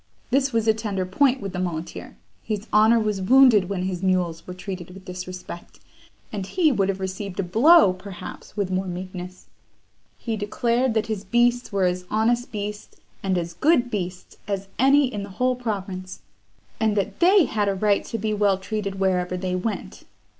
This 0.31 0.51
was 0.51 0.67
a 0.67 0.73
tender 0.73 1.05
point 1.05 1.41
with 1.41 1.53
the 1.53 1.59
muleteer; 1.59 2.17
his 2.41 2.65
honour 2.73 2.99
was 2.99 3.21
wounded 3.21 3.69
when 3.69 3.83
his 3.83 4.01
mules 4.01 4.47
were 4.47 4.53
treated 4.55 4.89
with 4.89 5.05
disrespect, 5.05 5.79
and 6.33 6.43
he 6.43 6.71
would 6.71 6.89
have 6.89 6.99
received 6.99 7.39
a 7.39 7.43
blow, 7.43 7.93
perhaps, 7.93 8.57
with 8.57 8.71
more 8.71 8.87
meekness. 8.87 9.45
He 10.17 10.35
declared 10.35 10.95
that 10.95 11.05
his 11.05 11.23
beasts 11.23 11.71
were 11.71 11.85
as 11.85 12.05
honest 12.09 12.51
beasts, 12.51 12.99
and 13.21 13.37
as 13.37 13.53
good 13.53 13.91
beasts, 13.91 14.37
as 14.47 14.67
any 14.79 15.05
in 15.05 15.21
the 15.21 15.29
whole 15.37 15.55
province; 15.55 16.23
and 16.79 16.97
that 16.97 17.19
they 17.19 17.45
had 17.45 17.69
a 17.69 17.75
right 17.75 18.03
to 18.05 18.17
be 18.17 18.33
well 18.33 18.57
treated 18.57 18.95
wherever 18.99 19.37
they 19.37 19.55
went. 19.55 20.01